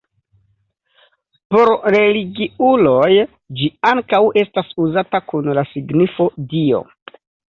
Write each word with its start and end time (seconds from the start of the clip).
Por 1.55 1.71
religiuloj 1.95 3.11
ĝi 3.59 3.69
ankaŭ 3.91 4.23
estas 4.43 4.73
uzata 4.87 5.23
kun 5.33 5.51
la 5.59 5.67
signifo 5.75 6.31
Dio. 6.55 6.81